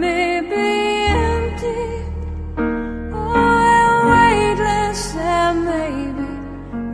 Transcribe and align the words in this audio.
Be 0.00 1.06
empty. 1.08 1.82
And 5.14 5.64
maybe 5.64 6.28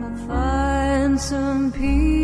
I'll 0.05 0.27
find 0.27 1.19
some 1.19 1.71
peace 1.71 2.18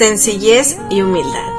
Sencillez 0.00 0.78
y 0.88 1.02
humildad. 1.02 1.52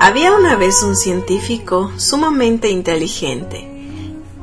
Había 0.00 0.32
una 0.32 0.56
vez 0.56 0.82
un 0.82 0.96
científico 0.96 1.92
sumamente 1.98 2.70
inteligente 2.70 3.68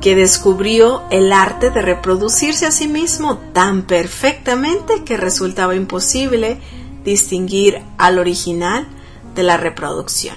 que 0.00 0.14
descubrió 0.14 1.02
el 1.10 1.32
arte 1.32 1.70
de 1.70 1.82
reproducirse 1.82 2.66
a 2.66 2.70
sí 2.70 2.86
mismo 2.86 3.38
tan 3.52 3.82
perfectamente 3.82 5.02
que 5.02 5.16
resultaba 5.16 5.74
imposible 5.74 6.60
distinguir 7.02 7.82
al 7.98 8.20
original 8.20 8.86
de 9.34 9.42
la 9.42 9.56
reproducción. 9.56 10.36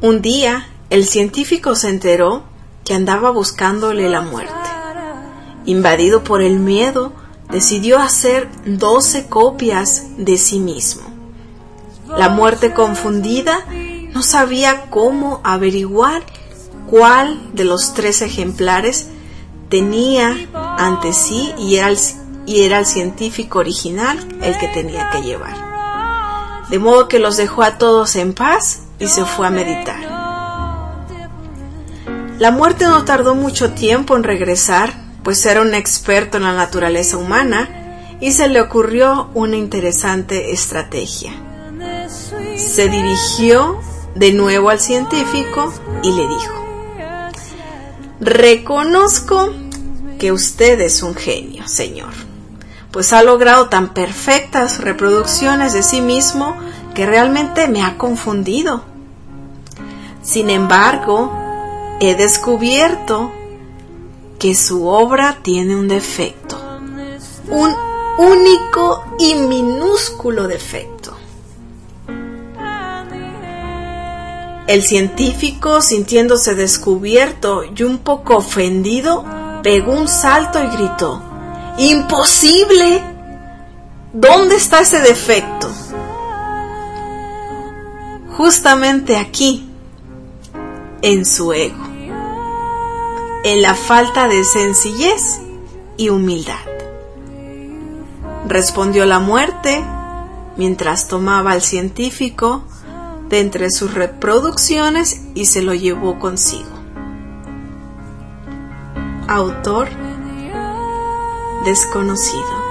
Un 0.00 0.22
día, 0.22 0.68
el 0.90 1.06
científico 1.06 1.74
se 1.74 1.88
enteró 1.88 2.44
que 2.84 2.94
andaba 2.94 3.32
buscándole 3.32 4.08
la 4.08 4.20
muerte. 4.20 4.54
Invadido 5.64 6.22
por 6.22 6.40
el 6.40 6.60
miedo, 6.60 7.12
decidió 7.52 7.98
hacer 7.98 8.48
doce 8.64 9.26
copias 9.26 10.04
de 10.16 10.38
sí 10.38 10.58
mismo. 10.58 11.02
La 12.08 12.28
muerte 12.28 12.72
confundida 12.72 13.64
no 14.12 14.22
sabía 14.22 14.90
cómo 14.90 15.40
averiguar 15.44 16.22
cuál 16.90 17.54
de 17.54 17.64
los 17.64 17.94
tres 17.94 18.22
ejemplares 18.22 19.08
tenía 19.68 20.36
ante 20.76 21.12
sí 21.12 21.54
y 21.58 21.76
era, 21.76 21.88
el, 21.88 21.98
era 22.46 22.80
el 22.80 22.86
científico 22.86 23.60
original 23.60 24.18
el 24.42 24.58
que 24.58 24.68
tenía 24.68 25.10
que 25.10 25.22
llevar. 25.22 25.72
De 26.68 26.78
modo 26.78 27.08
que 27.08 27.18
los 27.18 27.36
dejó 27.36 27.62
a 27.62 27.78
todos 27.78 28.16
en 28.16 28.34
paz 28.34 28.80
y 28.98 29.08
se 29.08 29.24
fue 29.24 29.46
a 29.46 29.50
meditar. 29.50 30.22
La 32.38 32.50
muerte 32.50 32.86
no 32.86 33.04
tardó 33.04 33.34
mucho 33.34 33.72
tiempo 33.72 34.16
en 34.16 34.24
regresar, 34.24 35.01
pues 35.22 35.44
era 35.46 35.60
un 35.60 35.74
experto 35.74 36.36
en 36.36 36.44
la 36.44 36.54
naturaleza 36.54 37.16
humana 37.16 38.16
y 38.20 38.32
se 38.32 38.48
le 38.48 38.60
ocurrió 38.60 39.30
una 39.34 39.56
interesante 39.56 40.52
estrategia. 40.52 41.32
Se 42.56 42.88
dirigió 42.88 43.80
de 44.14 44.32
nuevo 44.32 44.70
al 44.70 44.80
científico 44.80 45.72
y 46.02 46.12
le 46.12 46.28
dijo, 46.28 46.62
Reconozco 48.20 49.52
que 50.18 50.30
usted 50.30 50.80
es 50.80 51.02
un 51.02 51.16
genio, 51.16 51.66
señor, 51.66 52.12
pues 52.92 53.12
ha 53.12 53.24
logrado 53.24 53.68
tan 53.68 53.94
perfectas 53.94 54.78
reproducciones 54.78 55.72
de 55.72 55.82
sí 55.82 56.00
mismo 56.00 56.56
que 56.94 57.06
realmente 57.06 57.66
me 57.66 57.82
ha 57.82 57.98
confundido. 57.98 58.84
Sin 60.22 60.50
embargo, 60.50 61.32
he 62.00 62.14
descubierto 62.14 63.32
que 64.42 64.56
su 64.56 64.88
obra 64.88 65.38
tiene 65.40 65.76
un 65.76 65.86
defecto, 65.86 66.58
un 67.48 67.72
único 68.18 69.04
y 69.20 69.36
minúsculo 69.36 70.48
defecto. 70.48 71.16
El 74.66 74.82
científico, 74.82 75.80
sintiéndose 75.80 76.56
descubierto 76.56 77.62
y 77.62 77.84
un 77.84 77.98
poco 77.98 78.38
ofendido, 78.38 79.24
pegó 79.62 79.92
un 79.92 80.08
salto 80.08 80.58
y 80.58 80.76
gritó, 80.76 81.22
¡Imposible! 81.78 83.00
¿Dónde 84.12 84.56
está 84.56 84.80
ese 84.80 84.98
defecto? 85.02 85.70
Justamente 88.36 89.16
aquí, 89.16 89.70
en 91.00 91.24
su 91.24 91.52
ego, 91.52 91.91
en 93.44 93.62
la 93.62 93.74
falta 93.74 94.28
de 94.28 94.44
sencillez 94.44 95.40
y 95.96 96.08
humildad. 96.08 96.60
Respondió 98.46 99.04
la 99.06 99.18
muerte 99.18 99.84
mientras 100.56 101.08
tomaba 101.08 101.52
al 101.52 101.62
científico 101.62 102.64
de 103.28 103.40
entre 103.40 103.70
sus 103.70 103.94
reproducciones 103.94 105.22
y 105.34 105.46
se 105.46 105.62
lo 105.62 105.74
llevó 105.74 106.18
consigo. 106.18 106.70
Autor 109.28 109.88
desconocido. 111.64 112.61